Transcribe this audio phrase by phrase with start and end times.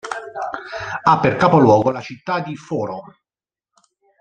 [1.03, 3.17] Ha per capoluogo la città di Foro.